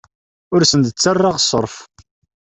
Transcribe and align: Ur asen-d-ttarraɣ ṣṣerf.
Ur 0.53 0.61
asen-d-ttarraɣ 0.61 1.35
ṣṣerf. 1.43 1.75